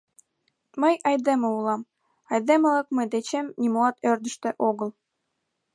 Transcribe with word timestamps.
Мый 0.81 0.95
айдеме 1.09 1.47
улам, 1.57 1.81
айдемылык 2.31 2.87
мый 2.95 3.07
дечем 3.13 3.45
нимоат 3.61 3.95
ӧрдыжтӧ 4.09 4.49
огыл. 4.67 4.89